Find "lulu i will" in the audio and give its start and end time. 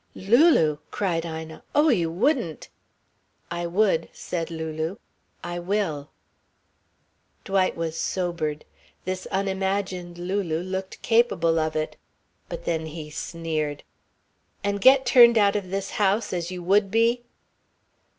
4.49-6.09